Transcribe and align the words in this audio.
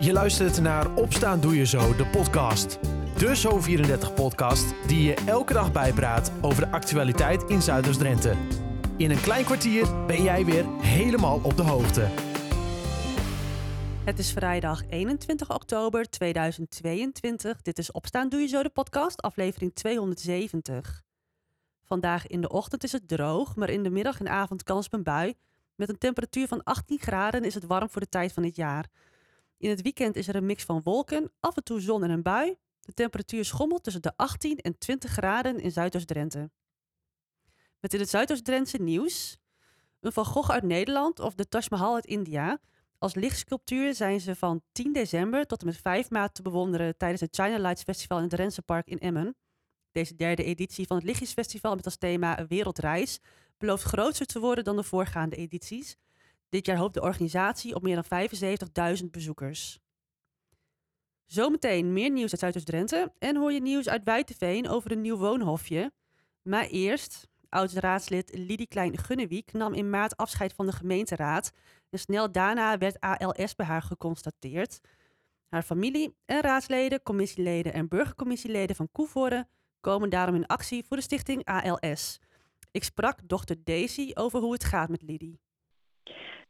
Je 0.00 0.12
luistert 0.12 0.60
naar 0.60 0.94
Opstaan 0.94 1.40
Doe 1.40 1.56
Je 1.56 1.66
Zo, 1.66 1.96
de 1.96 2.06
podcast. 2.06 2.78
De 3.16 3.36
Zo34-podcast 3.36 4.74
die 4.86 5.02
je 5.02 5.14
elke 5.14 5.52
dag 5.52 5.72
bijpraat 5.72 6.32
over 6.40 6.64
de 6.64 6.70
actualiteit 6.70 7.42
in 7.42 7.62
Zuiders-Drenthe. 7.62 8.34
In 8.96 9.10
een 9.10 9.20
klein 9.20 9.44
kwartier 9.44 10.06
ben 10.06 10.22
jij 10.22 10.44
weer 10.44 10.64
helemaal 10.80 11.40
op 11.42 11.56
de 11.56 11.62
hoogte. 11.62 12.08
Het 14.04 14.18
is 14.18 14.32
vrijdag 14.32 14.82
21 14.88 15.54
oktober 15.54 16.10
2022. 16.10 17.62
Dit 17.62 17.78
is 17.78 17.92
Opstaan 17.92 18.28
Doe 18.28 18.40
Je 18.40 18.46
Zo, 18.46 18.62
de 18.62 18.68
podcast, 18.68 19.22
aflevering 19.22 19.74
270. 19.74 21.02
Vandaag 21.84 22.26
in 22.26 22.40
de 22.40 22.48
ochtend 22.48 22.84
is 22.84 22.92
het 22.92 23.08
droog, 23.08 23.56
maar 23.56 23.70
in 23.70 23.82
de 23.82 23.90
middag 23.90 24.20
en 24.20 24.28
avond 24.28 24.62
kans 24.62 24.86
op 24.86 24.92
een 24.92 25.02
bui. 25.02 25.34
Met 25.74 25.88
een 25.88 25.98
temperatuur 25.98 26.48
van 26.48 26.62
18 26.62 26.98
graden 26.98 27.44
is 27.44 27.54
het 27.54 27.66
warm 27.66 27.90
voor 27.90 28.00
de 28.00 28.08
tijd 28.08 28.32
van 28.32 28.42
het 28.42 28.56
jaar. 28.56 28.86
In 29.58 29.70
het 29.70 29.82
weekend 29.82 30.16
is 30.16 30.28
er 30.28 30.34
een 30.34 30.46
mix 30.46 30.64
van 30.64 30.82
wolken, 30.82 31.32
af 31.40 31.56
en 31.56 31.64
toe 31.64 31.80
zon 31.80 32.04
en 32.04 32.10
een 32.10 32.22
bui. 32.22 32.56
De 32.80 32.92
temperatuur 32.92 33.44
schommelt 33.44 33.82
tussen 33.82 34.02
de 34.02 34.16
18 34.16 34.58
en 34.58 34.78
20 34.78 35.10
graden 35.10 35.60
in 35.60 35.72
Zuidoost-Drenthe. 35.72 36.50
Met 37.80 37.94
in 37.94 38.00
het 38.00 38.08
Zuidoost-Drentse 38.08 38.76
nieuws. 38.76 39.38
Een 40.00 40.12
Van 40.12 40.24
Gogh 40.24 40.50
uit 40.50 40.62
Nederland 40.62 41.20
of 41.20 41.34
de 41.34 41.48
Taj 41.48 41.66
Mahal 41.68 41.94
uit 41.94 42.06
India. 42.06 42.60
Als 42.98 43.14
lichtsculptuur 43.14 43.94
zijn 43.94 44.20
ze 44.20 44.36
van 44.36 44.62
10 44.72 44.92
december 44.92 45.46
tot 45.46 45.60
en 45.60 45.66
met 45.66 45.76
5 45.76 46.10
maart 46.10 46.34
te 46.34 46.42
bewonderen 46.42 46.96
tijdens 46.96 47.20
het 47.20 47.34
China 47.34 47.58
Lights 47.58 47.82
Festival 47.82 48.16
in 48.16 48.22
het 48.22 48.32
Drentse 48.32 48.62
Park 48.62 48.88
in 48.88 48.98
Emmen. 48.98 49.36
Deze 49.92 50.14
derde 50.14 50.44
editie 50.44 50.86
van 50.86 50.96
het 50.96 51.06
Lichtjesfestival 51.06 51.74
met 51.74 51.84
als 51.84 51.96
thema 51.96 52.46
wereldreis 52.46 53.18
belooft 53.58 53.82
groter 53.82 54.26
te 54.26 54.40
worden 54.40 54.64
dan 54.64 54.76
de 54.76 54.82
voorgaande 54.82 55.36
edities. 55.36 55.96
Dit 56.48 56.66
jaar 56.66 56.76
hoopt 56.76 56.94
de 56.94 57.00
organisatie 57.00 57.74
op 57.74 57.82
meer 57.82 58.02
dan 58.02 58.98
75.000 58.98 59.04
bezoekers. 59.10 59.80
Zometeen 61.26 61.92
meer 61.92 62.10
nieuws 62.10 62.30
uit 62.30 62.40
Zuidoost-Drenthe 62.40 63.12
en 63.18 63.36
hoor 63.36 63.52
je 63.52 63.60
nieuws 63.60 63.88
uit 63.88 64.04
Wijteveen 64.04 64.68
over 64.68 64.92
een 64.92 65.00
nieuw 65.00 65.16
woonhofje. 65.16 65.92
Maar 66.42 66.66
eerst, 66.66 67.28
oud-raadslid 67.48 68.30
Lidie 68.34 68.66
Klein-Gunnewiek 68.66 69.52
nam 69.52 69.74
in 69.74 69.90
maart 69.90 70.16
afscheid 70.16 70.52
van 70.52 70.66
de 70.66 70.72
gemeenteraad 70.72 71.52
en 71.90 71.98
snel 71.98 72.32
daarna 72.32 72.78
werd 72.78 73.00
ALS 73.00 73.54
bij 73.54 73.66
haar 73.66 73.82
geconstateerd. 73.82 74.80
Haar 75.48 75.62
familie 75.62 76.16
en 76.24 76.40
raadsleden, 76.40 77.02
commissieleden 77.02 77.72
en 77.72 77.88
burgercommissieleden 77.88 78.76
van 78.76 78.88
Koevoorde 78.92 79.48
komen 79.80 80.10
daarom 80.10 80.34
in 80.34 80.46
actie 80.46 80.84
voor 80.84 80.96
de 80.96 81.02
stichting 81.02 81.44
ALS. 81.44 82.18
Ik 82.70 82.84
sprak 82.84 83.18
dochter 83.24 83.64
Daisy 83.64 84.10
over 84.14 84.40
hoe 84.40 84.52
het 84.52 84.64
gaat 84.64 84.88
met 84.88 85.02
Lidie. 85.02 85.40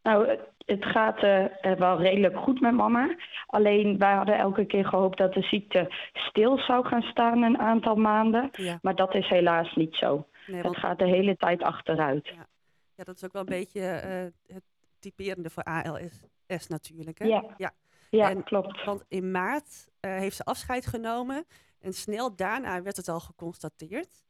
Nou, 0.09 0.39
het 0.67 0.85
gaat 0.85 1.23
uh, 1.23 1.45
wel 1.79 2.01
redelijk 2.01 2.37
goed 2.37 2.61
met 2.61 2.75
mama. 2.75 3.17
Alleen 3.47 3.99
wij 3.99 4.15
hadden 4.15 4.39
elke 4.39 4.65
keer 4.65 4.85
gehoopt 4.85 5.19
dat 5.19 5.33
de 5.33 5.43
ziekte 5.43 5.95
stil 6.13 6.59
zou 6.59 6.87
gaan 6.87 7.03
staan 7.03 7.43
een 7.43 7.59
aantal 7.59 7.97
maanden. 7.97 8.49
Ja. 8.53 8.79
Maar 8.83 8.95
dat 8.95 9.15
is 9.15 9.29
helaas 9.29 9.75
niet 9.75 9.95
zo. 9.95 10.27
Nee, 10.47 10.63
want... 10.63 10.75
Het 10.75 10.85
gaat 10.85 10.99
de 10.99 11.07
hele 11.07 11.37
tijd 11.37 11.63
achteruit. 11.63 12.27
Ja, 12.27 12.47
ja 12.95 13.05
dat 13.05 13.17
is 13.17 13.25
ook 13.25 13.33
wel 13.33 13.43
een 13.43 13.49
beetje 13.49 13.81
uh, 13.81 14.55
het 14.55 14.65
typerende 14.99 15.51
voor 15.51 15.63
ALS 15.63 16.69
natuurlijk. 16.69 17.19
Hè? 17.19 17.27
Ja, 17.27 17.45
ja. 17.57 17.73
ja 18.11 18.31
en, 18.31 18.45
klopt. 18.45 18.85
Want 18.85 19.05
in 19.09 19.31
maart 19.31 19.89
heeft 20.01 20.37
ze 20.37 20.45
afscheid 20.45 20.87
genomen. 20.87 21.45
En 21.81 21.93
snel 21.93 22.37
daarna 22.37 22.83
werd 22.83 22.97
het 22.97 23.09
al 23.09 23.21
geconstateerd. 23.21 24.28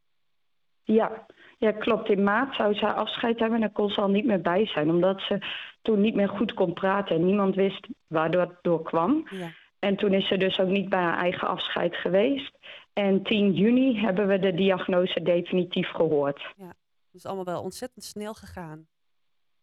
Ja, 0.92 1.27
ja, 1.58 1.72
klopt. 1.72 2.08
In 2.08 2.22
maart 2.22 2.55
zou 2.55 2.75
ze 2.75 2.92
afscheid 2.92 3.39
hebben 3.39 3.56
en 3.56 3.61
dan 3.61 3.72
kon 3.72 3.91
ze 3.91 4.00
al 4.00 4.08
niet 4.08 4.25
meer 4.25 4.41
bij 4.41 4.67
zijn. 4.67 4.91
Omdat 4.91 5.20
ze 5.20 5.39
toen 5.83 6.00
niet 6.00 6.14
meer 6.14 6.28
goed 6.28 6.55
kon 6.55 6.72
praten 6.72 7.17
en 7.17 7.25
niemand 7.27 7.55
wist 7.55 7.89
waardoor 8.06 8.41
het 8.41 8.58
door 8.62 8.83
kwam. 8.83 9.28
Ja. 9.30 9.50
En 9.78 9.97
toen 9.97 10.12
is 10.12 10.28
ze 10.28 10.36
dus 10.36 10.58
ook 10.58 10.69
niet 10.69 10.89
bij 10.89 11.00
haar 11.00 11.19
eigen 11.19 11.48
afscheid 11.48 11.97
geweest. 11.97 12.58
En 12.92 13.22
10 13.22 13.53
juni 13.53 14.00
hebben 14.00 14.27
we 14.27 14.39
de 14.39 14.55
diagnose 14.55 15.22
definitief 15.22 15.91
gehoord. 15.91 16.52
Ja, 16.57 16.73
dus 17.11 17.27
allemaal 17.27 17.45
wel 17.45 17.63
ontzettend 17.63 18.05
snel 18.05 18.34
gegaan. 18.34 18.86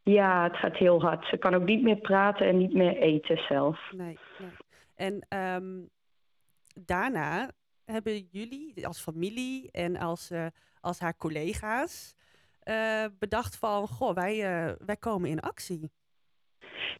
Ja, 0.03 0.43
het 0.43 0.57
gaat 0.57 0.77
heel 0.77 1.01
hard. 1.01 1.25
Ze 1.25 1.37
kan 1.37 1.53
ook 1.53 1.65
niet 1.65 1.81
meer 1.81 1.97
praten 1.97 2.47
en 2.47 2.57
niet 2.57 2.73
meer 2.73 2.97
eten 2.97 3.37
zelf. 3.37 3.91
Nee. 3.91 4.19
nee. 4.39 4.49
En 4.95 5.39
um, 5.39 5.89
daarna 6.73 7.51
hebben 7.85 8.27
jullie 8.31 8.87
als 8.87 9.01
familie 9.01 9.69
en 9.71 9.97
als, 9.97 10.31
uh, 10.31 10.45
als 10.81 10.99
haar 10.99 11.17
collega's 11.17 12.15
uh, 12.63 13.05
bedacht 13.19 13.57
van, 13.57 13.87
goh, 13.87 14.13
wij, 14.13 14.35
uh, 14.35 14.71
wij 14.85 14.97
komen 14.97 15.29
in 15.29 15.39
actie? 15.39 15.91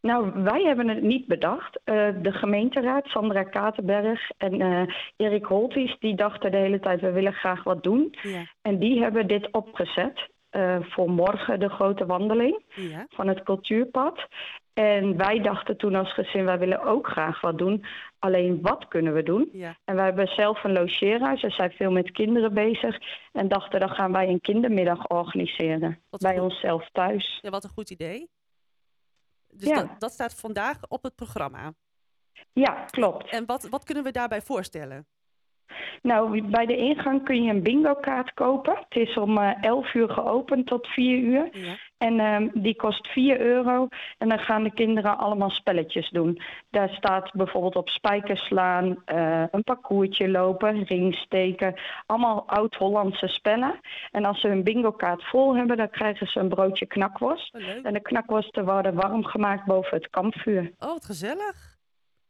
Nou, 0.02 0.44
wij 0.44 0.64
hebben 0.64 0.88
het 0.88 1.02
niet 1.02 1.28
bedacht. 1.28 1.80
de 2.22 2.32
gemeenteraad, 2.32 3.06
Sandra 3.06 3.44
Katenberg 3.44 4.30
en 4.38 4.88
Erik 5.16 5.46
Holties, 5.46 5.96
die 6.00 6.16
dachten 6.16 6.52
de 6.52 6.58
hele 6.58 6.80
tijd, 6.80 7.02
we 7.02 7.12
willen 7.12 7.34
graag 7.34 7.64
wat 7.64 7.84
doen. 7.84 8.16
Ja. 8.22 8.46
En 8.62 8.80
die 8.80 9.02
hebben 9.02 9.28
dit 9.28 9.52
opgezet. 9.52 10.30
voor 10.82 11.10
morgen 11.10 11.60
de 11.60 11.70
grote 11.70 12.06
wandeling 12.06 12.64
ja. 12.76 13.06
van 13.10 13.28
het 13.28 13.44
cultuurpad. 13.44 14.28
En 14.76 15.18
wij 15.18 15.40
dachten 15.40 15.78
toen 15.78 15.96
als 15.96 16.14
gezin, 16.14 16.46
wij 16.46 16.60
willen 16.60 16.84
ook 16.84 17.08
graag 17.08 17.42
wat 17.42 17.58
doen. 17.58 17.86
Alleen 18.20 18.62
wat 18.62 18.88
kunnen 18.88 19.14
we 19.14 19.24
doen? 19.24 19.50
Ja. 19.52 19.78
En 19.84 19.96
wij 19.96 20.06
hebben 20.06 20.28
zelf 20.28 20.64
een 20.64 20.72
logeerhuis. 20.72 21.40
Ze 21.40 21.50
zijn 21.50 21.72
veel 21.72 21.92
met 21.92 22.12
kinderen 22.12 22.54
bezig. 22.54 22.98
En 23.32 23.48
dachten, 23.48 23.80
dan 23.80 23.90
gaan 23.90 24.12
wij 24.12 24.28
een 24.28 24.42
kindermiddag 24.42 25.08
organiseren. 25.08 26.02
bij 26.10 26.40
onszelf 26.40 26.90
thuis. 26.92 27.40
Ja, 27.42 27.50
wat 27.50 27.64
een 27.64 27.70
goed 27.70 27.90
idee. 27.90 28.30
Dus 29.48 29.70
ja. 29.70 29.76
dat, 29.76 30.00
dat 30.00 30.12
staat 30.12 30.36
vandaag 30.36 30.78
op 30.88 31.04
het 31.04 31.16
programma. 31.16 31.74
Ja, 32.54 32.86
klopt. 32.86 33.30
En 33.30 33.46
wat, 33.46 33.70
wat 33.70 33.84
kunnen 33.84 34.04
we 34.04 34.12
daarbij 34.12 34.42
voorstellen? 34.42 35.08
Nou, 36.02 36.42
bij 36.50 36.66
de 36.66 36.78
ingang 36.78 37.24
kun 37.24 37.44
je 37.44 37.52
een 37.52 37.64
bingo-kaart 37.64 38.34
kopen. 38.34 38.76
Het 38.90 39.08
is 39.08 39.18
om 39.18 39.38
uh, 39.38 39.50
eh, 39.50 39.64
11 39.64 39.94
uur 39.94 40.10
geopend 40.10 40.68
tot 40.68 40.88
4 40.88 41.18
uur. 41.18 41.50
Ja. 41.52 41.78
En 41.98 42.20
uh, 42.20 42.50
die 42.54 42.76
kost 42.76 43.08
4 43.08 43.40
euro. 43.40 43.88
En 44.18 44.30
dan 44.30 44.40
gaan 44.40 44.64
de 44.64 44.74
kinderen 44.74 45.18
allemaal 45.18 45.50
spelletjes 45.50 46.10
doen. 46.10 46.42
Daar 46.70 46.90
staat 46.90 47.32
bijvoorbeeld 47.34 47.76
op 47.76 47.90
spijkers 47.90 48.46
slaan, 48.46 48.86
uh, 48.86 49.44
een 49.52 49.64
parcoursje 49.64 50.30
lopen, 50.30 50.84
ringsteken. 50.84 51.76
Allemaal 52.06 52.48
oud-Hollandse 52.48 53.28
spellen. 53.28 53.80
En 54.12 54.26
als 54.26 54.42
ze 54.42 54.48
hun 54.48 54.64
bingo-kaart 54.64 55.24
vol 55.24 55.56
hebben, 55.56 55.78
dan 55.78 55.90
krijgen 55.90 56.28
ze 56.28 56.40
een 56.40 56.50
broodje 56.50 56.86
knakworst. 56.86 57.56
Oh, 57.56 57.62
en 57.84 57.94
de 57.94 58.02
knakworsten 58.02 58.66
worden 58.66 58.94
warm 58.94 59.26
gemaakt 59.26 59.66
boven 59.66 59.98
het 59.98 60.10
kampvuur. 60.10 60.72
Oh, 60.80 60.88
wat 60.88 61.06
gezellig. 61.06 61.78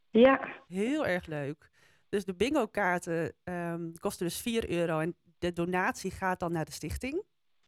Ja. 0.10 0.40
Heel 0.68 1.06
erg 1.06 1.26
leuk. 1.26 1.74
Dus 2.16 2.26
de 2.26 2.36
bingo-kaarten 2.36 3.34
um, 3.44 3.92
kosten 4.00 4.26
dus 4.26 4.42
4 4.42 4.70
euro 4.70 5.00
en 5.00 5.16
de 5.40 5.54
donatie 5.54 6.12
gaat 6.12 6.40
dan 6.40 6.52
naar 6.52 6.66
de 6.66 6.72
stichting. 6.72 7.24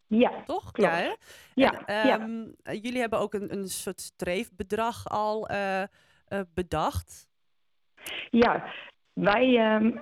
Ja, 0.08 0.44
toch? 0.46 0.72
Klopt. 0.72 0.92
Ja, 0.92 0.98
hè? 0.98 1.14
ja, 1.54 1.86
en, 1.86 2.22
um, 2.22 2.56
ja, 2.64 2.74
Jullie 2.74 3.00
hebben 3.00 3.20
ook 3.20 3.34
een, 3.34 3.54
een 3.54 3.68
soort 3.68 4.02
streefbedrag 4.02 5.08
al 5.10 5.52
uh, 5.52 5.82
uh, 5.82 6.40
bedacht. 6.54 7.28
Ja, 8.30 8.74
wij, 9.14 9.76
um, 9.76 10.00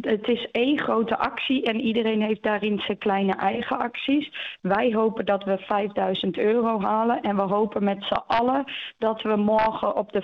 het 0.00 0.28
is 0.28 0.48
één 0.50 0.80
grote 0.80 1.18
actie 1.18 1.64
en 1.64 1.80
iedereen 1.80 2.22
heeft 2.22 2.42
daarin 2.42 2.78
zijn 2.78 2.98
kleine 2.98 3.34
eigen 3.34 3.78
acties. 3.78 4.56
Wij 4.60 4.92
hopen 4.92 5.26
dat 5.26 5.44
we 5.44 5.58
5000 5.58 6.38
euro 6.38 6.80
halen 6.80 7.20
en 7.20 7.36
we 7.36 7.42
hopen 7.42 7.84
met 7.84 8.04
z'n 8.04 8.22
allen 8.26 8.64
dat 8.98 9.22
we 9.22 9.36
morgen 9.36 9.96
op 9.96 10.12
de 10.12 10.22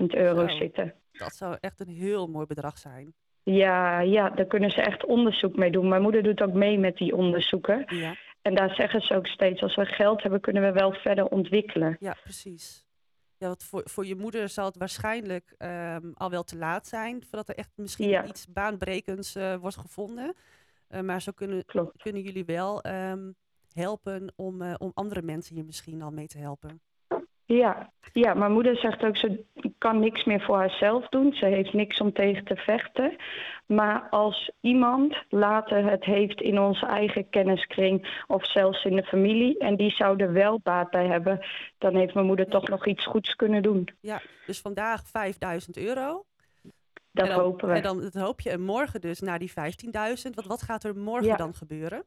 15.000 0.00 0.06
euro 0.06 0.48
Zo. 0.48 0.56
zitten. 0.56 0.94
Dat 1.18 1.36
zou 1.36 1.56
echt 1.60 1.80
een 1.80 1.88
heel 1.88 2.26
mooi 2.26 2.46
bedrag 2.46 2.78
zijn. 2.78 3.14
Ja, 3.42 4.00
ja, 4.00 4.30
daar 4.30 4.46
kunnen 4.46 4.70
ze 4.70 4.80
echt 4.80 5.04
onderzoek 5.04 5.56
mee 5.56 5.70
doen. 5.70 5.88
Mijn 5.88 6.02
moeder 6.02 6.22
doet 6.22 6.42
ook 6.42 6.52
mee 6.52 6.78
met 6.78 6.96
die 6.96 7.16
onderzoeken. 7.16 7.84
Ja. 7.86 8.16
En 8.42 8.54
daar 8.54 8.74
zeggen 8.74 9.00
ze 9.00 9.14
ook 9.14 9.26
steeds, 9.26 9.62
als 9.62 9.74
we 9.74 9.84
geld 9.84 10.22
hebben, 10.22 10.40
kunnen 10.40 10.62
we 10.62 10.72
wel 10.72 10.92
verder 10.92 11.28
ontwikkelen. 11.28 11.96
Ja, 12.00 12.16
precies. 12.22 12.86
Ja, 13.38 13.46
want 13.46 13.62
voor, 13.64 13.82
voor 13.84 14.06
je 14.06 14.16
moeder 14.16 14.48
zal 14.48 14.64
het 14.64 14.76
waarschijnlijk 14.76 15.54
um, 15.58 16.12
al 16.14 16.30
wel 16.30 16.42
te 16.42 16.56
laat 16.56 16.86
zijn, 16.86 17.22
voordat 17.22 17.48
er 17.48 17.54
echt 17.54 17.70
misschien 17.74 18.08
ja. 18.08 18.24
iets 18.24 18.46
baanbrekends 18.46 19.36
uh, 19.36 19.54
wordt 19.54 19.76
gevonden. 19.76 20.34
Uh, 20.90 21.00
maar 21.00 21.22
zo 21.22 21.32
kunnen, 21.32 21.64
kunnen 21.96 22.22
jullie 22.22 22.44
wel 22.44 22.86
um, 22.86 23.34
helpen 23.72 24.32
om, 24.36 24.62
uh, 24.62 24.74
om 24.78 24.90
andere 24.94 25.22
mensen 25.22 25.54
hier 25.54 25.64
misschien 25.64 26.02
al 26.02 26.10
mee 26.10 26.26
te 26.26 26.38
helpen. 26.38 26.80
Ja, 27.46 27.90
ja, 28.12 28.34
mijn 28.34 28.52
moeder 28.52 28.76
zegt 28.76 29.04
ook, 29.04 29.16
ze 29.16 29.44
kan 29.78 30.00
niks 30.00 30.24
meer 30.24 30.40
voor 30.40 30.56
haarzelf 30.56 31.08
doen. 31.08 31.32
Ze 31.32 31.46
heeft 31.46 31.72
niks 31.72 32.00
om 32.00 32.12
tegen 32.12 32.44
te 32.44 32.56
vechten. 32.56 33.16
Maar 33.66 34.08
als 34.10 34.50
iemand 34.60 35.16
later 35.28 35.90
het 35.90 36.04
heeft 36.04 36.40
in 36.40 36.58
onze 36.58 36.86
eigen 36.86 37.28
kenniskring 37.30 38.22
of 38.26 38.46
zelfs 38.46 38.84
in 38.84 38.96
de 38.96 39.02
familie... 39.02 39.58
en 39.58 39.76
die 39.76 39.90
zou 39.90 40.22
er 40.22 40.32
wel 40.32 40.60
baat 40.62 40.90
bij 40.90 41.06
hebben, 41.06 41.46
dan 41.78 41.96
heeft 41.96 42.14
mijn 42.14 42.26
moeder 42.26 42.46
toch 42.48 42.68
nog 42.68 42.86
iets 42.86 43.06
goeds 43.06 43.34
kunnen 43.34 43.62
doen. 43.62 43.88
Ja, 44.00 44.20
dus 44.46 44.60
vandaag 44.60 45.02
5000 45.06 45.76
euro. 45.76 46.24
Dat 47.12 47.26
dan, 47.26 47.40
hopen 47.40 47.68
we. 47.68 47.74
En 47.74 47.82
dan 47.82 48.00
dat 48.00 48.14
hoop 48.14 48.40
je. 48.40 48.50
En 48.50 48.60
morgen 48.60 49.00
dus 49.00 49.20
naar 49.20 49.38
die 49.38 49.50
15.000. 49.50 49.54
Wat, 50.34 50.44
wat 50.46 50.62
gaat 50.62 50.84
er 50.84 50.96
morgen 50.96 51.26
ja. 51.26 51.36
dan 51.36 51.54
gebeuren? 51.54 52.04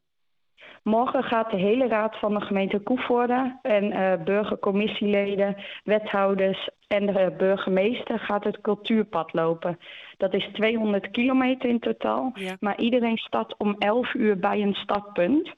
Morgen 0.83 1.23
gaat 1.23 1.51
de 1.51 1.57
hele 1.57 1.88
raad 1.88 2.19
van 2.19 2.33
de 2.33 2.41
gemeente 2.41 2.79
Koevoorde 2.79 3.59
en 3.61 3.83
uh, 3.83 4.23
burgercommissieleden, 4.23 5.56
wethouders 5.83 6.69
en 6.88 7.06
de 7.06 7.33
burgemeester 7.38 8.19
gaat 8.19 8.44
het 8.44 8.61
cultuurpad 8.61 9.33
lopen. 9.33 9.79
Dat 10.17 10.33
is 10.33 10.50
200 10.53 11.11
kilometer 11.11 11.69
in 11.69 11.79
totaal. 11.79 12.33
Maar 12.59 12.79
iedereen 12.79 13.17
start 13.17 13.57
om 13.57 13.75
11 13.77 14.13
uur 14.13 14.39
bij 14.39 14.61
een 14.61 14.73
startpunt. 14.73 15.53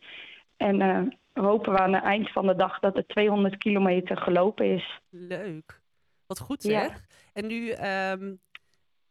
En 0.58 0.80
uh, 0.80 1.44
hopen 1.44 1.72
we 1.72 1.80
aan 1.80 1.94
het 1.94 2.04
eind 2.04 2.32
van 2.32 2.48
de 2.48 2.56
dag 2.56 2.80
dat 2.80 2.96
het 2.96 3.08
200 3.08 3.58
kilometer 3.58 4.18
gelopen 4.18 4.66
is. 4.66 5.00
Leuk. 5.10 5.82
Wat 6.28 6.40
goed 6.40 6.62
zeg. 6.62 7.06
En 7.34 7.48
nu 7.48 7.72
um, 7.72 8.40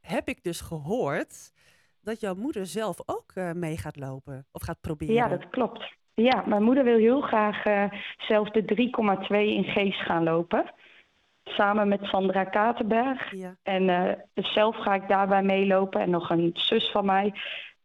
heb 0.00 0.28
ik 0.28 0.42
dus 0.42 0.60
gehoord 0.60 1.52
dat 2.02 2.20
jouw 2.20 2.34
moeder 2.34 2.66
zelf 2.66 2.98
ook 3.06 3.32
uh, 3.34 3.52
mee 3.52 3.76
gaat 3.76 3.96
lopen 3.96 4.46
of 4.52 4.62
gaat 4.62 4.80
proberen. 4.80 5.14
Ja, 5.14 5.28
dat 5.28 5.48
klopt. 5.50 5.98
Ja, 6.14 6.44
mijn 6.46 6.62
moeder 6.62 6.84
wil 6.84 6.98
heel 6.98 7.20
graag 7.20 7.66
uh, 7.66 7.84
zelf 8.18 8.50
de 8.50 8.90
3,2 9.22 9.36
in 9.36 9.64
Geest 9.64 10.00
gaan 10.00 10.22
lopen. 10.22 10.72
Samen 11.44 11.88
met 11.88 12.04
Sandra 12.04 12.44
Katenberg. 12.44 13.34
Ja. 13.34 13.56
En 13.62 13.82
uh, 13.88 14.12
zelf 14.34 14.76
ga 14.76 14.94
ik 14.94 15.08
daarbij 15.08 15.42
meelopen 15.42 16.00
en 16.00 16.10
nog 16.10 16.30
een 16.30 16.50
zus 16.54 16.90
van 16.90 17.04
mij. 17.04 17.34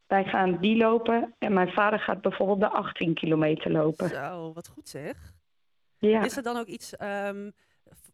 Wij 0.08 0.24
gaan 0.24 0.58
die 0.58 0.78
lopen 0.78 1.36
en 1.40 1.54
mijn 1.54 1.72
vader 1.72 2.00
gaat 2.00 2.22
bijvoorbeeld 2.22 2.60
de 2.60 2.70
18 2.70 3.14
kilometer 3.14 3.72
lopen. 3.72 4.10
Zo, 4.10 4.54
wat 4.54 4.68
goed 4.68 4.90
zeg. 4.90 5.34
Ja. 5.98 6.24
Is 6.24 6.38
er 6.38 6.44
dan 6.44 6.58
ook 6.58 6.66
iets, 6.66 6.94
um, 7.02 7.52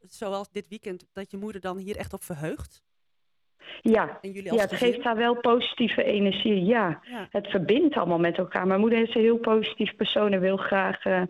zoals 0.02 0.52
dit 0.52 0.68
weekend, 0.68 1.06
dat 1.14 1.32
je 1.32 1.38
moeder 1.38 1.62
dan 1.62 1.78
hier 1.78 1.98
echt 1.98 2.14
op 2.14 2.24
verheugt? 2.24 2.84
Ja, 3.82 4.20
ja 4.22 4.56
het 4.56 4.74
geeft 4.74 5.04
haar 5.04 5.18
wel 5.18 5.36
positieve 5.36 6.04
energie. 6.04 6.66
Ja. 6.66 7.00
het 7.30 7.48
verbindt 7.48 7.96
allemaal 7.96 8.20
met 8.20 8.38
elkaar. 8.38 8.68
Mijn 8.68 8.80
moeder 8.80 9.02
is 9.02 9.16
een 9.16 9.22
heel 9.22 9.38
positief 9.38 9.96
persoon 9.96 10.32
en 10.32 10.40
wil 10.40 10.58
graag 10.58 11.06
uh, 11.06 11.22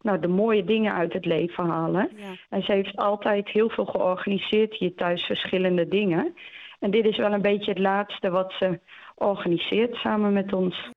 nou, 0.00 0.20
de 0.20 0.28
mooie 0.28 0.64
dingen 0.64 0.94
uit 0.94 1.12
het 1.12 1.24
leven 1.24 1.64
halen. 1.64 2.10
Ja. 2.16 2.34
En 2.48 2.62
ze 2.62 2.72
heeft 2.72 2.96
altijd 2.96 3.48
heel 3.48 3.68
veel 3.68 3.84
georganiseerd 3.84 4.74
hier 4.74 4.94
thuis, 4.94 5.22
verschillende 5.22 5.88
dingen. 5.88 6.34
En 6.78 6.90
dit 6.90 7.04
is 7.04 7.16
wel 7.16 7.32
een 7.32 7.42
beetje 7.42 7.70
het 7.70 7.80
laatste 7.80 8.30
wat 8.30 8.52
ze 8.58 8.80
organiseert 9.14 9.94
samen 9.94 10.32
met 10.32 10.52
ons. 10.52 10.90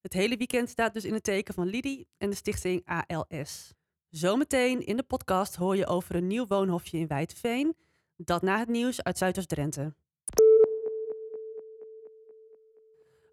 Het 0.00 0.12
hele 0.12 0.36
weekend 0.36 0.68
staat 0.68 0.94
dus 0.94 1.04
in 1.04 1.14
het 1.14 1.24
teken 1.24 1.54
van 1.54 1.66
Lidie 1.66 2.08
en 2.18 2.30
de 2.30 2.36
stichting 2.36 2.82
ALS. 2.84 3.74
Zometeen 4.10 4.86
in 4.86 4.96
de 4.96 5.02
podcast 5.02 5.56
hoor 5.56 5.76
je 5.76 5.86
over 5.86 6.14
een 6.14 6.26
nieuw 6.26 6.46
woonhofje 6.46 6.98
in 6.98 7.06
Wijteveen. 7.06 7.76
Dat 8.16 8.42
na 8.42 8.58
het 8.58 8.68
nieuws 8.68 9.02
uit 9.02 9.18
Zuidoost-Drenthe. 9.18 9.94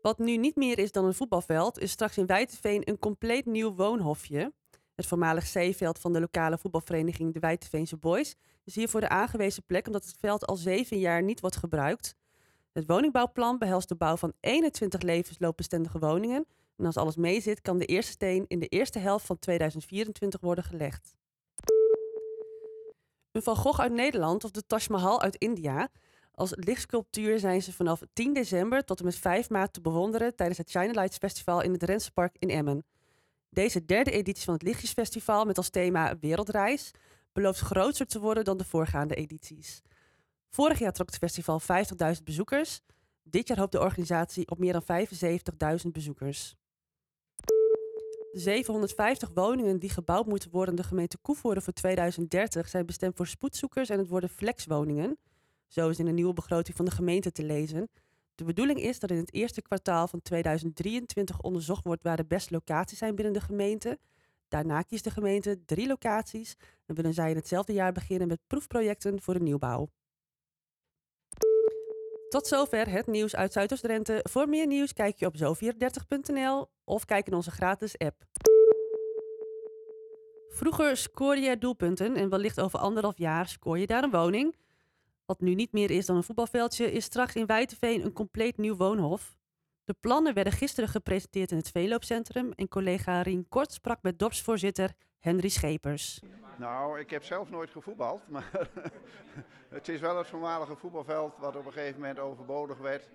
Wat 0.01 0.19
nu 0.19 0.38
niet 0.38 0.56
meer 0.56 0.80
is 0.80 0.92
dan 0.92 1.06
een 1.06 1.13
voetbalveld, 1.13 1.80
is 1.80 1.92
straks 1.92 2.18
in 2.18 2.25
Wijteveen 2.25 2.89
een 2.89 3.00
compleet 3.00 3.45
nieuw 3.45 3.75
woonhofje. 3.75 4.53
Het 4.95 5.06
voormalig 5.06 5.45
zeeveld 5.45 6.00
van 6.00 6.13
de 6.13 6.19
lokale 6.19 6.57
voetbalvereniging 6.57 7.33
de 7.33 7.39
Wijteveense 7.39 7.98
Boys 7.98 8.36
is 8.63 8.75
hiervoor 8.75 9.00
de 9.00 9.09
aangewezen 9.09 9.63
plek 9.63 9.88
omdat 9.88 10.06
het 10.06 10.15
veld 10.19 10.45
al 10.45 10.56
zeven 10.56 11.00
jaar 11.00 11.24
niet 11.24 11.39
wordt 11.39 11.56
gebruikt. 11.56 12.15
Het 12.71 12.86
woningbouwplan 12.88 13.57
behelst 13.57 13.89
de 13.89 13.95
bouw 13.95 14.18
van 14.18 14.33
21 14.39 15.01
levensloopbestendige 15.01 16.00
woningen. 16.00 16.45
En 16.77 16.86
als 16.86 16.97
alles 16.97 17.15
meezit, 17.15 17.62
kan 17.62 17.77
de 17.77 17.86
eerste 17.86 18.12
steen 18.12 18.45
in 18.47 18.59
de 18.59 18.68
eerste 18.68 19.00
helft 19.00 19.25
van 19.25 19.39
2024 19.39 20.42
worden 20.42 20.63
gelegd. 20.63 21.15
Een 23.31 23.44
Van 23.44 23.56
Gogh 23.56 23.80
uit 23.80 23.92
Nederland 23.92 24.44
of 24.44 24.51
de 24.51 24.65
Taj 24.68 24.86
Mahal 24.89 25.21
uit 25.21 25.36
India 25.36 25.89
als 26.42 26.54
lichtsculptuur 26.56 27.40
zijn 27.40 27.62
ze 27.62 27.74
vanaf 27.74 28.02
10 28.14 28.34
december 28.34 28.84
tot 28.86 29.00
en 29.00 29.06
met 29.06 29.16
5 29.16 29.50
maart 29.50 29.74
te 29.74 29.82
bewonderen 29.82 30.36
tijdens 30.36 30.58
het 30.58 30.70
China 30.70 30.92
Lights 30.92 31.18
Festival 31.18 31.62
in 31.62 31.72
het 31.72 31.84
Rensenpark 31.84 32.36
in 32.40 32.50
Emmen. 32.50 32.86
Deze 33.50 33.86
derde 33.86 34.12
editie 34.12 34.44
van 34.44 34.54
het 34.54 34.64
Lichtjesfestival 34.64 35.46
met 35.46 35.58
als 35.58 35.70
thema 35.70 36.18
Wereldreis 36.20 36.92
belooft 37.32 37.60
groter 37.60 38.06
te 38.06 38.20
worden 38.20 38.44
dan 38.44 38.58
de 38.58 38.66
voorgaande 38.66 39.16
edities. 39.16 39.82
Vorig 40.50 40.80
jaar 40.80 40.92
trok 40.92 41.08
het 41.08 41.18
festival 41.18 41.62
50.000 41.62 42.24
bezoekers. 42.24 42.82
Dit 43.24 43.48
jaar 43.48 43.60
hoopt 43.60 43.72
de 43.72 43.80
organisatie 43.80 44.50
op 44.50 44.60
meer 44.60 44.74
dan 44.74 45.08
75.000 45.86 45.92
bezoekers. 45.92 46.56
De 48.32 48.40
750 48.40 49.30
woningen 49.34 49.80
die 49.80 49.90
gebouwd 49.90 50.26
moeten 50.26 50.52
worden 50.52 50.76
in 50.76 50.82
de 50.82 50.88
gemeente 50.88 51.18
Koevoorde 51.18 51.62
voor 51.62 51.74
2030 51.74 52.70
zijn 52.70 52.86
bestemd 52.86 53.16
voor 53.16 53.28
spoedzoekers 53.28 53.90
en 53.90 53.98
het 53.98 54.08
worden 54.08 54.30
flexwoningen. 54.30 55.18
Zo 55.71 55.89
is 55.89 56.00
in 56.00 56.06
de 56.06 56.12
nieuwe 56.12 56.33
begroting 56.33 56.75
van 56.75 56.85
de 56.85 56.91
gemeente 56.91 57.31
te 57.31 57.44
lezen. 57.44 57.89
De 58.35 58.44
bedoeling 58.44 58.79
is 58.79 59.00
dat 59.00 59.12
in 59.12 59.18
het 59.18 59.33
eerste 59.33 59.62
kwartaal 59.62 60.07
van 60.07 60.21
2023 60.21 61.41
onderzocht 61.41 61.83
wordt 61.83 62.03
waar 62.03 62.18
de 62.18 62.25
beste 62.25 62.53
locaties 62.53 62.97
zijn 62.97 63.15
binnen 63.15 63.33
de 63.33 63.41
gemeente. 63.41 64.00
Daarna 64.47 64.81
kiest 64.81 65.03
de 65.03 65.09
gemeente 65.09 65.65
drie 65.65 65.88
locaties 65.88 66.56
en 66.85 66.95
willen 66.95 67.13
zij 67.13 67.29
in 67.29 67.35
hetzelfde 67.35 67.73
jaar 67.73 67.91
beginnen 67.91 68.27
met 68.27 68.39
proefprojecten 68.47 69.21
voor 69.21 69.33
de 69.33 69.39
nieuwbouw. 69.39 69.89
Tot 72.29 72.47
zover 72.47 72.89
het 72.89 73.07
nieuws 73.07 73.35
uit 73.35 73.53
Zuidoost-Drenthe. 73.53 74.19
Voor 74.29 74.50
meer 74.50 74.68
nieuws 74.68 74.94
kijk 74.94 75.18
je 75.19 75.25
op 75.25 75.35
zo34.nl 75.38 76.69
of 76.83 77.06
kijk 77.06 77.27
in 77.27 77.33
onze 77.33 77.51
gratis 77.51 77.97
app. 77.97 78.23
Vroeger 80.50 80.97
scoorde 80.97 81.41
je 81.41 81.57
doelpunten 81.57 82.15
en 82.15 82.29
wellicht 82.29 82.59
over 82.59 82.79
anderhalf 82.79 83.18
jaar 83.18 83.47
scoor 83.47 83.79
je 83.79 83.88
daar 83.88 84.03
een 84.03 84.12
woning. 84.12 84.56
Wat 85.31 85.39
nu 85.39 85.54
niet 85.54 85.72
meer 85.72 85.92
is 85.92 86.06
dan 86.06 86.16
een 86.16 86.24
voetbalveldje, 86.24 86.92
is 86.92 87.04
straks 87.04 87.36
in 87.36 87.45
Wijteveen 87.45 88.06
een 88.06 88.13
compleet 88.13 88.57
nieuw 88.57 88.75
woonhof. 88.75 89.38
De 89.83 89.95
plannen 90.00 90.33
werden 90.33 90.54
gisteren 90.54 90.89
gepresenteerd 90.89 91.51
in 91.51 91.57
het 91.57 91.69
Veeloopcentrum 91.69 92.51
en 92.51 92.68
collega 92.68 93.22
Rien 93.22 93.45
Kort 93.50 93.72
sprak 93.72 94.01
met 94.01 94.19
dorpsvoorzitter 94.19 94.94
Henry 95.19 95.50
Schepers. 95.50 96.22
Nou, 96.57 97.00
ik 97.00 97.10
heb 97.10 97.24
zelf 97.24 97.50
nooit 97.50 97.69
gevoetbald, 97.69 98.28
maar 98.28 98.51
het 99.78 99.88
is 99.88 100.00
wel 100.00 100.18
het 100.18 100.28
voormalige 100.28 100.75
voetbalveld 100.75 101.38
wat 101.38 101.56
op 101.56 101.66
een 101.66 101.74
gegeven 101.74 102.00
moment 102.00 102.19
overbodig 102.19 102.78
werd. 102.78 103.10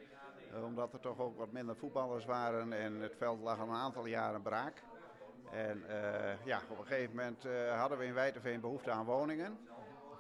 Eh, 0.53 0.65
omdat 0.65 0.93
er 0.93 1.01
toch 1.01 1.19
ook 1.19 1.37
wat 1.37 1.53
minder 1.53 1.77
voetballers 1.77 2.25
waren 2.25 2.73
en 2.73 3.01
het 3.01 3.15
veld 3.19 3.41
lag 3.41 3.61
al 3.61 3.69
een 3.69 3.75
aantal 3.75 4.07
jaren 4.07 4.43
braak. 4.43 4.83
En 5.53 5.85
uh, 5.89 6.45
ja, 6.45 6.61
op 6.71 6.79
een 6.79 6.87
gegeven 6.87 7.17
moment 7.17 7.45
uh, 7.45 7.81
hadden 7.81 7.99
we 7.99 8.05
in 8.05 8.15
Wijteveen 8.15 8.61
behoefte 8.61 8.91
aan 8.91 9.05
woningen 9.05 9.59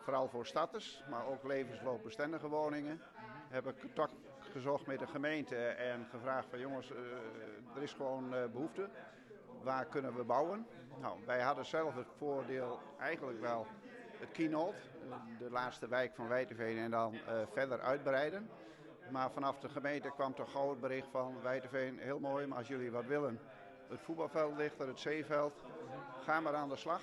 vooral 0.06 0.28
voor 0.28 0.46
starters, 0.46 1.02
maar 1.10 1.26
ook 1.26 1.42
levensloopbestendige 1.42 2.48
woningen. 2.48 3.00
Heb 3.48 3.66
ik 3.66 3.80
contact 3.80 4.14
gezocht 4.38 4.86
met 4.86 4.98
de 4.98 5.06
gemeente 5.06 5.56
en 5.66 6.06
gevraagd 6.10 6.46
van 6.50 6.58
jongens, 6.58 6.90
uh, 6.90 6.96
er 7.76 7.82
is 7.82 7.92
gewoon 7.92 8.34
uh, 8.34 8.44
behoefte. 8.52 8.88
Waar 9.62 9.84
kunnen 9.84 10.16
we 10.16 10.24
bouwen? 10.24 10.66
Nou, 11.00 11.18
wij 11.24 11.40
hadden 11.40 11.66
zelf 11.66 11.94
het 11.94 12.06
voordeel 12.16 12.80
eigenlijk 12.98 13.40
wel 13.40 13.66
het 14.18 14.30
keynote, 14.30 14.76
de 15.38 15.50
laatste 15.50 15.88
wijk 15.88 16.14
van 16.14 16.28
Wijteveen 16.28 16.78
en 16.78 16.90
dan 16.90 17.14
uh, 17.14 17.20
verder 17.52 17.80
uitbreiden. 17.80 18.50
Maar 19.10 19.30
vanaf 19.30 19.58
de 19.58 19.68
gemeente 19.68 20.10
kwam 20.10 20.34
toch 20.34 20.50
gauw 20.50 20.70
het 20.70 20.80
bericht 20.80 21.08
van 21.10 21.42
Wijteveen, 21.42 21.98
heel 21.98 22.20
mooi, 22.20 22.46
maar 22.46 22.58
als 22.58 22.68
jullie 22.68 22.90
wat 22.90 23.04
willen, 23.04 23.40
het 23.88 24.00
voetbalveld 24.00 24.56
ligt 24.56 24.80
er, 24.80 24.86
het 24.86 25.00
zeeveld, 25.00 25.64
ga 26.24 26.40
maar 26.40 26.54
aan 26.54 26.68
de 26.68 26.76
slag. 26.76 27.00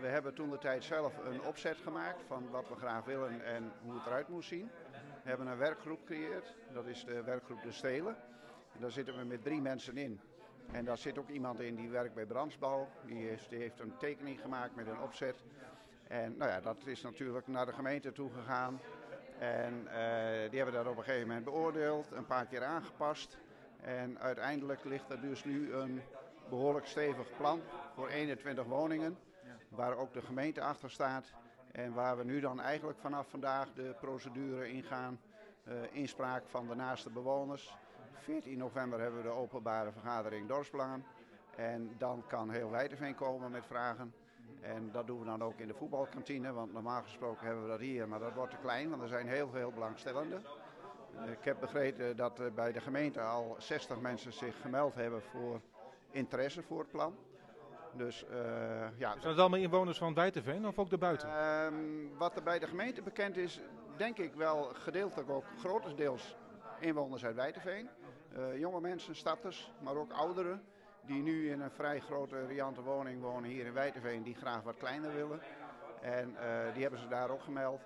We 0.00 0.06
hebben 0.06 0.34
toen 0.34 0.50
de 0.50 0.58
tijd 0.58 0.84
zelf 0.84 1.18
een 1.24 1.42
opzet 1.42 1.76
gemaakt 1.76 2.22
van 2.26 2.50
wat 2.50 2.68
we 2.68 2.74
graag 2.74 3.04
willen 3.04 3.44
en 3.44 3.72
hoe 3.82 3.94
het 3.94 4.06
eruit 4.06 4.28
moest 4.28 4.48
zien. 4.48 4.70
We 5.22 5.28
hebben 5.28 5.46
een 5.46 5.58
werkgroep 5.58 5.98
gecreëerd, 5.98 6.54
dat 6.72 6.86
is 6.86 7.04
de 7.04 7.22
werkgroep 7.22 7.62
De 7.62 7.72
Stelen. 7.72 8.16
En 8.74 8.80
daar 8.80 8.90
zitten 8.90 9.18
we 9.18 9.24
met 9.24 9.42
drie 9.42 9.60
mensen 9.60 9.96
in. 9.96 10.20
En 10.72 10.84
daar 10.84 10.98
zit 10.98 11.18
ook 11.18 11.28
iemand 11.28 11.60
in 11.60 11.74
die 11.74 11.88
werkt 11.88 12.14
bij 12.14 12.26
brandsbouw. 12.26 12.88
Die 13.06 13.26
heeft, 13.26 13.50
die 13.50 13.58
heeft 13.58 13.80
een 13.80 13.96
tekening 13.96 14.40
gemaakt 14.40 14.74
met 14.74 14.86
een 14.86 15.00
opzet. 15.00 15.44
En 16.08 16.36
nou 16.36 16.50
ja, 16.50 16.60
dat 16.60 16.86
is 16.86 17.02
natuurlijk 17.02 17.46
naar 17.46 17.66
de 17.66 17.72
gemeente 17.72 18.12
toe 18.12 18.30
gegaan. 18.30 18.80
En 19.38 19.74
uh, 19.74 20.50
die 20.50 20.58
hebben 20.58 20.74
dat 20.74 20.86
op 20.86 20.96
een 20.96 21.04
gegeven 21.04 21.26
moment 21.26 21.44
beoordeeld, 21.44 22.10
een 22.10 22.26
paar 22.26 22.46
keer 22.46 22.64
aangepast. 22.64 23.38
En 23.80 24.18
uiteindelijk 24.18 24.84
ligt 24.84 25.10
er 25.10 25.20
dus 25.20 25.44
nu 25.44 25.72
een 25.72 26.02
behoorlijk 26.48 26.86
stevig 26.86 27.36
plan 27.36 27.60
voor 27.94 28.08
21 28.08 28.64
woningen 28.64 29.16
waar 29.68 29.96
ook 29.96 30.12
de 30.12 30.22
gemeente 30.22 30.60
achter 30.60 30.90
staat. 30.90 31.32
En 31.72 31.92
waar 31.92 32.16
we 32.16 32.24
nu 32.24 32.40
dan 32.40 32.60
eigenlijk 32.60 32.98
vanaf 32.98 33.28
vandaag 33.28 33.72
de 33.72 33.94
procedure 34.00 34.68
ingaan. 34.68 35.20
Uh, 35.68 35.74
inspraak 35.90 36.46
van 36.46 36.68
de 36.68 36.74
naaste 36.74 37.10
bewoners. 37.10 37.76
14 38.12 38.58
november 38.58 39.00
hebben 39.00 39.22
we 39.22 39.28
de 39.28 39.34
openbare 39.34 39.92
vergadering 39.92 40.48
dorpsbelangen. 40.48 41.04
En 41.56 41.94
dan 41.98 42.24
kan 42.26 42.50
heel 42.50 42.70
Wijtenveen 42.70 43.14
komen 43.14 43.50
met 43.50 43.66
vragen. 43.66 44.14
En 44.60 44.90
dat 44.92 45.06
doen 45.06 45.18
we 45.18 45.24
dan 45.24 45.42
ook 45.42 45.58
in 45.58 45.66
de 45.66 45.74
voetbalkantine, 45.74 46.52
want 46.52 46.72
normaal 46.72 47.02
gesproken 47.02 47.46
hebben 47.46 47.64
we 47.64 47.70
dat 47.70 47.80
hier, 47.80 48.08
maar 48.08 48.18
dat 48.18 48.34
wordt 48.34 48.50
te 48.50 48.56
klein, 48.56 48.90
want 48.90 49.02
er 49.02 49.08
zijn 49.08 49.28
heel 49.28 49.48
veel 49.48 49.72
belangstellenden. 49.72 50.42
Ik 51.30 51.44
heb 51.44 51.60
begrepen 51.60 52.16
dat 52.16 52.40
uh, 52.40 52.46
bij 52.54 52.72
de 52.72 52.80
gemeente 52.80 53.20
al 53.20 53.56
60 53.58 54.00
mensen 54.00 54.32
zich 54.32 54.60
gemeld 54.60 54.94
hebben 54.94 55.22
voor 55.22 55.60
interesse 56.10 56.62
voor 56.62 56.78
het 56.78 56.90
plan. 56.90 57.14
Dus, 57.96 58.24
uh, 58.30 58.98
ja. 58.98 59.10
Zijn 59.10 59.32
het 59.32 59.38
allemaal 59.38 59.58
inwoners 59.58 59.98
van 59.98 60.14
Wijtenveen 60.14 60.66
of 60.66 60.78
ook 60.78 60.90
de 60.90 60.98
buiten? 60.98 61.28
Uh, 61.28 61.66
wat 62.18 62.36
er 62.36 62.42
bij 62.42 62.58
de 62.58 62.66
gemeente 62.66 63.02
bekend 63.02 63.36
is, 63.36 63.60
denk 63.96 64.18
ik 64.18 64.34
wel 64.34 64.70
gedeeltelijk 64.74 65.30
ook 65.30 65.44
grotendeels 65.58 66.36
inwoners 66.80 67.24
uit 67.24 67.34
Wijtenveen. 67.34 67.88
Uh, 68.38 68.58
jonge 68.58 68.80
mensen, 68.80 69.16
starters, 69.16 69.72
maar 69.80 69.96
ook 69.96 70.12
ouderen 70.12 70.62
die 71.06 71.22
nu 71.22 71.50
in 71.50 71.60
een 71.60 71.70
vrij 71.70 72.00
grote 72.00 72.46
riante 72.46 72.82
woning 72.82 73.20
wonen 73.20 73.50
hier 73.50 73.66
in 73.66 73.72
Wijtenveen, 73.72 74.22
die 74.22 74.34
graag 74.34 74.62
wat 74.62 74.76
kleiner 74.76 75.14
willen. 75.14 75.40
En 76.00 76.30
uh, 76.30 76.72
die 76.72 76.82
hebben 76.82 77.00
ze 77.00 77.08
daar 77.08 77.30
ook 77.30 77.42
gemeld. 77.42 77.80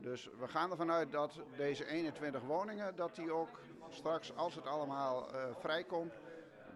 Dus 0.00 0.30
we 0.38 0.48
gaan 0.48 0.70
ervan 0.70 0.90
uit 0.90 1.12
dat 1.12 1.40
deze 1.56 1.86
21 1.86 2.42
woningen, 2.42 2.96
dat 2.96 3.14
die 3.14 3.32
ook 3.32 3.60
straks, 3.88 4.36
als 4.36 4.54
het 4.54 4.66
allemaal 4.66 5.28
vrijkomt, 5.58 6.14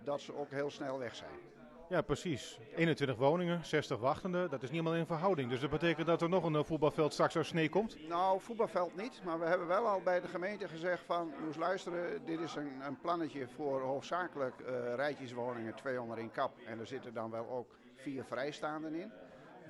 dat 0.05 0.21
ze 0.21 0.35
ook 0.35 0.51
heel 0.51 0.71
snel 0.71 0.99
weg 0.99 1.15
zijn. 1.15 1.58
Ja, 1.89 2.01
precies. 2.03 2.59
21 2.77 3.17
woningen, 3.17 3.65
60 3.65 3.99
wachtenden. 3.99 4.51
Dat 4.51 4.63
is 4.63 4.71
niet 4.71 4.79
helemaal 4.79 5.01
in 5.01 5.07
verhouding. 5.07 5.51
Dus 5.51 5.61
dat 5.61 5.71
betekent 5.71 6.07
dat 6.07 6.23
er 6.23 6.29
nog 6.29 6.45
een 6.45 6.55
eh, 6.55 6.65
voetbalveld 6.65 7.13
straks 7.13 7.37
uit 7.37 7.47
snee 7.47 7.69
komt? 7.69 8.09
Nou, 8.09 8.41
voetbalveld 8.41 8.97
niet. 8.97 9.21
Maar 9.25 9.39
we 9.39 9.47
hebben 9.47 9.67
wel 9.67 9.87
al 9.87 10.01
bij 10.01 10.21
de 10.21 10.29
gemeente 10.29 10.69
gezegd 10.69 11.03
van... 11.05 11.33
moest 11.45 11.59
luisteren, 11.59 12.25
dit 12.25 12.41
is 12.41 12.55
een, 12.55 12.81
een 12.87 13.01
plannetje 13.01 13.49
voor 13.49 13.81
hoofdzakelijk 13.81 14.55
uh, 14.61 14.95
rijtjeswoningen, 14.95 15.75
200 15.75 16.21
in 16.21 16.31
kap. 16.31 16.53
En 16.67 16.79
er 16.79 16.87
zitten 16.87 17.15
dan 17.15 17.31
wel 17.31 17.49
ook 17.51 17.71
vier 17.95 18.25
vrijstaanden 18.25 18.95
in. 18.95 19.13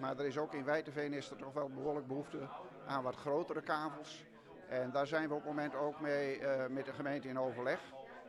Maar 0.01 0.19
er 0.19 0.27
is 0.27 0.39
ook 0.39 0.55
in 0.55 0.65
Wijtenveen 0.65 1.13
is 1.13 1.31
er 1.31 1.37
toch 1.37 1.53
wel 1.53 1.69
behoorlijk 1.69 2.07
behoefte 2.07 2.49
aan 2.87 3.03
wat 3.03 3.17
grotere 3.17 3.63
kavels. 3.63 4.25
En 4.69 4.91
daar 4.91 5.07
zijn 5.07 5.29
we 5.29 5.35
op 5.35 5.41
het 5.41 5.49
moment 5.49 5.75
ook 5.75 6.01
mee 6.01 6.41
uh, 6.41 6.67
met 6.67 6.85
de 6.85 6.93
gemeente 6.93 7.29
in 7.29 7.39
overleg. 7.39 7.81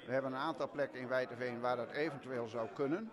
We 0.06 0.12
hebben 0.12 0.32
een 0.32 0.40
aantal 0.40 0.70
plekken 0.70 1.00
in 1.00 1.08
Wijtenveen 1.08 1.60
waar 1.60 1.76
dat 1.76 1.92
eventueel 1.92 2.48
zou 2.48 2.68
kunnen. 2.74 3.12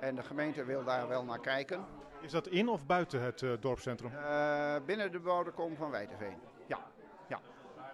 En 0.00 0.14
de 0.14 0.22
gemeente 0.22 0.64
wil 0.64 0.84
daar 0.84 1.08
wel 1.08 1.24
naar 1.24 1.40
kijken. 1.40 1.84
Is 2.20 2.30
dat 2.30 2.46
in 2.46 2.68
of 2.68 2.86
buiten 2.86 3.22
het 3.22 3.42
uh, 3.42 3.52
dorpscentrum? 3.60 4.12
Uh, 4.12 4.74
binnen 4.86 5.12
de 5.12 5.18
bebouwde 5.18 5.50
kom 5.50 5.76
van 5.76 5.90
Wijtenveen. 5.90 6.36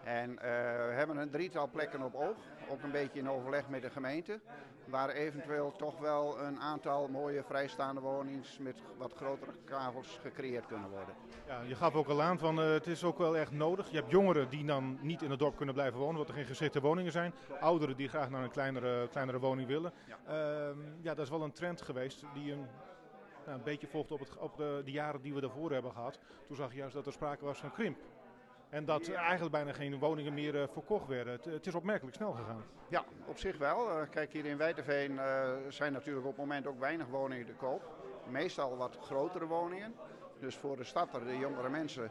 En 0.05 0.31
uh, 0.31 0.39
we 0.41 0.93
hebben 0.95 1.17
een 1.17 1.31
drietal 1.31 1.71
plekken 1.71 2.03
op 2.03 2.15
oog. 2.15 2.37
Ook 2.69 2.83
een 2.83 2.91
beetje 2.91 3.19
in 3.19 3.31
overleg 3.31 3.69
met 3.69 3.83
de 3.83 3.91
gemeente. 3.91 4.41
Waar 4.85 5.09
eventueel 5.09 5.73
toch 5.77 5.99
wel 5.99 6.41
een 6.41 6.61
aantal 6.61 7.09
mooie 7.09 7.43
vrijstaande 7.43 8.01
woningen 8.01 8.45
met 8.61 8.77
wat 8.99 9.13
grotere 9.13 9.53
kavels 9.65 10.19
gecreëerd 10.23 10.67
kunnen 10.67 10.91
worden. 10.91 11.15
Ja, 11.47 11.61
je 11.61 11.75
gaf 11.75 11.95
ook 11.95 12.09
al 12.09 12.23
aan 12.23 12.39
van 12.39 12.57
het 12.57 12.87
is 12.87 13.05
ook 13.05 13.19
wel 13.19 13.37
echt 13.37 13.51
nodig. 13.51 13.91
Je 13.91 13.97
hebt 13.97 14.11
jongeren 14.11 14.49
die 14.49 14.65
dan 14.65 14.99
niet 15.01 15.23
in 15.23 15.31
het 15.31 15.39
dorp 15.39 15.57
kunnen 15.57 15.75
blijven 15.75 15.99
wonen, 15.99 16.15
omdat 16.15 16.29
er 16.29 16.35
geen 16.35 16.45
geschikte 16.45 16.81
woningen 16.81 17.13
zijn. 17.13 17.35
Ouderen 17.61 17.97
die 17.97 18.09
graag 18.09 18.31
naar 18.31 18.43
een 18.43 18.51
kleinere, 18.51 19.09
kleinere 19.09 19.39
woning 19.39 19.69
willen. 19.69 19.93
Ja. 20.07 20.19
Uh, 20.29 20.77
ja, 21.01 21.15
dat 21.15 21.25
is 21.25 21.31
wel 21.31 21.43
een 21.43 21.53
trend 21.53 21.83
geweest 21.83 22.25
die 22.35 22.53
een 22.53 22.67
nou, 23.47 23.59
een 23.59 23.65
beetje 23.65 23.87
volgt 23.87 24.11
op, 24.11 24.21
het, 24.21 24.39
op 24.39 24.57
de, 24.57 24.83
de, 24.85 24.91
jaren 24.91 25.23
die 25.23 25.35
we 25.35 25.41
daarvoor 25.41 25.73
hebben 25.73 25.93
gehad. 25.93 26.19
Toen 26.47 26.57
zag 26.57 26.71
je 26.71 26.79
juist 26.79 26.95
dat 26.95 27.07
er 27.07 27.13
sprake 27.13 27.45
was 27.45 27.59
van 27.59 27.73
krimp. 27.73 27.99
En 28.73 28.85
dat 28.85 29.09
eigenlijk 29.09 29.53
bijna 29.53 29.73
geen 29.73 29.99
woningen 29.99 30.35
meer 30.35 30.55
uh, 30.55 30.63
verkocht 30.73 31.07
werden. 31.07 31.41
Het, 31.43 31.67
is 31.67 31.75
opmerkelijk 31.75 32.17
snel 32.17 32.33
gegaan. 32.33 32.65
Ja, 32.89 33.05
op 33.27 33.39
zich 33.39 33.59
wel. 33.59 33.89
Uh, 33.89 34.09
kijk, 34.11 34.33
hier 34.33 34.45
in 34.45 34.57
Wijterveen 34.57 35.13
uh, 35.13 35.51
zijn 35.69 35.93
natuurlijk 35.93 36.27
op 36.27 36.33
het 36.33 36.41
moment 36.41 36.67
ook 36.67 36.79
weinig 36.79 37.07
woningen 37.07 37.47
te 37.47 37.53
koop. 37.53 37.83
Meestal 38.29 38.77
wat 38.77 38.99
grotere 39.01 39.47
woningen. 39.47 39.95
Dus 40.41 40.57
voor 40.57 40.77
de 40.77 40.85
stad, 40.85 41.13
de 41.13 41.39
jongere 41.39 41.69
mensen, 41.69 42.11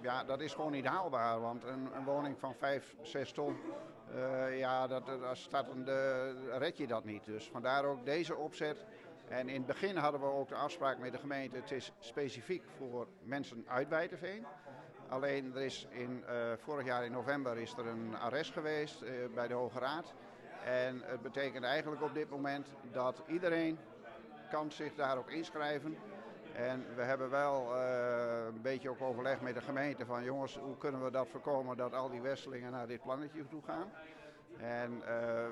ja, 0.00 0.24
dat 0.24 0.40
is 0.40 0.54
gewoon 0.54 0.72
niet 0.72 0.86
haalbaar. 0.86 1.40
Want 1.40 1.64
een, 1.64 1.88
een 1.94 2.04
woning 2.04 2.38
van 2.38 2.54
5, 2.54 2.96
6 3.02 3.32
ton, 3.32 3.56
ja, 4.50 4.86
dat, 4.86 5.22
als 5.22 5.48
red 6.58 6.76
je 6.76 6.86
dat 6.86 7.04
niet. 7.04 7.24
Dus 7.24 7.48
vandaar 7.48 7.84
ook 7.84 8.04
deze 8.04 8.36
opzet. 8.36 8.86
En 9.28 9.48
in 9.48 9.56
het 9.56 9.66
begin 9.66 9.96
hadden 9.96 10.20
we 10.20 10.26
ook 10.26 10.48
de 10.48 10.54
afspraak 10.54 10.98
met 10.98 11.12
de 11.12 11.18
gemeente, 11.18 11.56
het 11.56 11.70
is 11.70 11.92
specifiek 11.98 12.64
voor 12.76 13.06
mensen 13.22 13.64
uit 13.66 13.88
Wijterveen. 13.88 14.46
Alleen 15.08 15.54
er 15.54 15.62
is 15.62 15.86
in, 15.90 16.24
uh, 16.28 16.52
vorig 16.56 16.86
jaar 16.86 17.04
in 17.04 17.12
november 17.12 17.58
is 17.58 17.72
er 17.72 17.86
een 17.86 18.16
arrest 18.16 18.52
geweest 18.52 19.02
uh, 19.02 19.08
bij 19.34 19.48
de 19.48 19.54
Hoge 19.54 19.78
Raad. 19.78 20.14
En 20.64 21.02
het 21.04 21.22
betekent 21.22 21.64
eigenlijk 21.64 22.02
op 22.02 22.14
dit 22.14 22.30
moment 22.30 22.66
dat 22.92 23.22
iedereen 23.26 23.78
kan 24.50 24.72
zich 24.72 24.94
daar 24.94 25.18
ook 25.18 25.30
inschrijven. 25.30 25.96
En 26.52 26.86
we 26.96 27.02
hebben 27.02 27.30
wel 27.30 27.74
uh, 27.74 28.44
een 28.46 28.62
beetje 28.62 28.90
ook 28.90 29.00
overleg 29.00 29.40
met 29.40 29.54
de 29.54 29.60
gemeente 29.60 30.06
van 30.06 30.24
jongens, 30.24 30.58
hoe 30.58 30.76
kunnen 30.76 31.04
we 31.04 31.10
dat 31.10 31.28
voorkomen 31.28 31.76
dat 31.76 31.94
al 31.94 32.10
die 32.10 32.20
westelingen 32.20 32.72
naar 32.72 32.86
dit 32.86 33.02
plannetje 33.02 33.48
toe 33.48 33.62
gaan. 33.62 33.90
En 34.56 35.00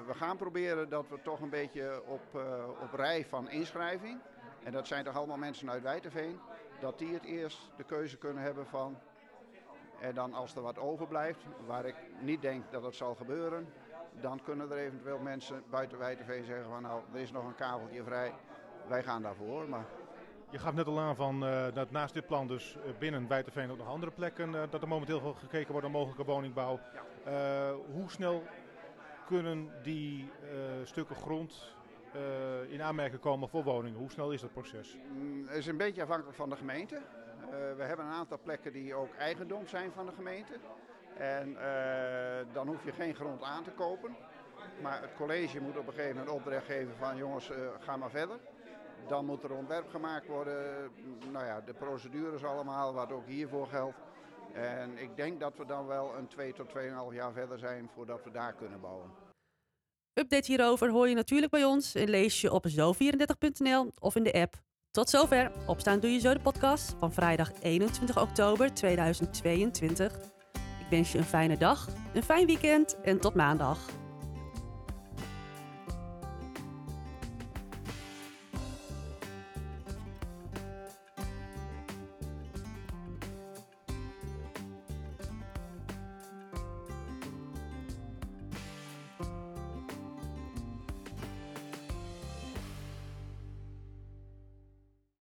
we 0.07 0.15
gaan 0.15 0.37
proberen 0.37 0.89
dat 0.89 1.09
we 1.09 1.23
toch 1.23 1.41
een 1.41 1.51
beetje 1.51 2.03
op, 2.07 2.41
op 2.83 2.93
rij 2.93 3.25
van 3.25 3.51
inschrijving, 3.51 4.21
en 4.63 4.73
dat 4.73 4.87
zijn 4.87 5.05
toch 5.05 5.17
allemaal 5.17 5.37
mensen 5.37 5.71
uit 5.71 5.83
Wijterveen, 5.83 6.41
dat 6.81 6.99
die 6.99 7.15
het 7.15 7.25
eerst 7.25 7.71
de 7.77 7.85
keuze 7.85 8.17
kunnen 8.17 8.43
hebben 8.43 8.67
van, 8.67 8.99
en 10.01 10.15
dan 10.15 10.35
als 10.35 10.55
er 10.55 10.63
wat 10.63 10.79
overblijft, 10.79 11.45
waar 11.67 11.85
ik 11.85 11.97
niet 12.21 12.43
denk 12.43 12.65
dat 12.71 12.83
het 12.83 12.95
zal 12.95 13.15
gebeuren, 13.15 13.67
dan 14.21 14.41
kunnen 14.45 14.71
er 14.71 14.77
eventueel 14.77 15.19
mensen 15.19 15.63
buiten 15.71 15.99
Wijterveen 15.99 16.45
zeggen 16.45 16.71
van 16.71 16.83
nou, 16.83 17.03
er 17.13 17.21
is 17.21 17.33
nog 17.33 17.45
een 17.45 17.55
kaveltje 17.55 18.03
vrij, 18.03 18.33
wij 18.89 19.03
gaan 19.03 19.23
daarvoor. 19.23 19.69
Maar 19.69 19.85
je 20.51 20.59
gaf 20.59 20.75
net 20.75 20.87
al 20.87 21.01
aan 21.01 21.17
van, 21.17 21.45
uh, 21.45 21.67
dat 21.75 21.91
naast 21.91 22.15
dit 22.15 22.27
plan 22.27 22.47
dus 22.47 22.77
binnen 22.99 23.29
Wijterveen 23.29 23.71
ook 23.71 23.79
nog 23.79 23.89
andere 23.89 24.13
plekken, 24.13 24.55
uh, 24.55 24.63
dat 24.71 24.83
er 24.83 24.89
momenteel 24.89 25.21
veel 25.21 25.35
gekeken 25.35 25.73
wordt 25.73 25.83
naar 25.83 25.97
mogelijke 25.97 26.25
woningbouw. 26.25 26.81
Ja. 27.25 27.71
Uh, 27.71 27.77
hoe 27.93 28.11
snel 28.11 28.43
kunnen 29.27 29.71
die 29.83 30.31
stukken 30.83 31.17
grond 31.17 31.75
in 32.69 32.83
aanmerking 32.83 33.21
komen 33.21 33.49
voor 33.49 33.65
woningen? 33.65 33.99
Hoe 33.99 34.11
snel 34.11 34.33
is 34.33 34.41
dat 34.41 34.53
proces? 34.53 34.97
Mm, 35.13 35.47
het 35.47 35.57
is 35.57 35.67
een 35.67 35.77
beetje 35.77 36.03
afhankelijk 36.03 36.37
van 36.37 36.51
de 36.51 36.57
gemeente. 36.57 37.03
Uh, 37.47 37.77
we 37.77 37.83
hebben 37.83 38.07
een 38.07 38.13
aantal 38.13 38.39
plekken 38.43 38.73
die 38.73 38.95
ook 38.95 39.15
eigendom 39.15 39.67
zijn 39.67 39.93
van 39.93 40.07
de 40.07 40.13
gemeente. 40.13 40.53
En 41.17 41.57
dan 42.53 42.67
hoef 42.67 42.85
je 42.85 42.93
geen 42.93 43.15
grond 43.15 43.43
aan 43.43 43.65
te 43.65 43.71
kopen. 43.71 44.17
Maar 44.83 45.01
het 45.01 45.15
college 45.17 45.61
moet 45.61 45.79
op 45.79 45.87
een 45.87 45.93
gegeven 45.93 46.17
moment 46.17 46.35
opdracht 46.35 46.67
geven 46.67 46.97
van 46.99 47.17
jongens, 47.17 47.51
ga 47.81 47.97
maar 47.97 48.11
verder. 48.11 48.39
Dan 49.09 49.25
moet 49.25 49.43
er 49.43 49.53
ontwerp 49.53 49.89
gemaakt 49.89 50.27
worden. 50.27 50.91
Nou 51.33 51.45
ja, 51.45 51.61
de 51.61 51.75
procedures 51.75 52.45
allemaal, 52.45 52.95
wat 52.95 53.13
ook 53.13 53.27
hiervoor 53.27 53.67
geldt. 53.67 53.97
En 54.53 54.99
ik 54.99 55.17
denk 55.17 55.41
dat 55.41 55.57
we 55.57 55.67
dan 55.67 55.87
wel 55.87 56.15
een 56.17 56.29
2 56.29 56.53
tot 56.53 56.69
2,5 56.69 57.15
jaar 57.15 57.33
verder 57.33 57.59
zijn 57.59 57.91
voordat 57.95 58.25
we 58.25 58.31
daar 58.31 58.55
kunnen 58.55 58.81
bouwen. 58.81 59.11
Update 60.13 60.47
hierover 60.47 60.91
hoor 60.91 61.09
je 61.09 61.15
natuurlijk 61.15 61.53
bij 61.53 61.65
ons 61.65 61.95
en 61.95 62.09
lees 62.09 62.41
je 62.41 62.53
op 62.53 62.67
zo34.nl 62.69 63.93
of 63.99 64.17
in 64.17 64.23
de 64.23 64.33
app. 64.33 64.66
Tot 64.97 65.11
zover. 65.11 65.53
Opstaan 65.67 66.01
doe 66.01 66.11
je 66.11 66.19
zo 66.19 66.33
de 66.33 66.41
podcast 66.41 66.95
van 66.99 67.13
vrijdag 67.13 67.51
21 67.61 68.21
oktober 68.21 68.75
2022. 68.75 70.13
Ik 70.55 70.87
wens 70.91 71.13
je 71.13 71.19
een 71.19 71.25
fijne 71.25 71.57
dag, 71.57 71.89
een 72.15 72.23
fijn 72.23 72.47
weekend 72.47 73.01
en 73.01 73.21
tot 73.21 73.35
maandag. 73.35 73.79